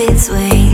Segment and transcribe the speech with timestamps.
[0.00, 0.67] its way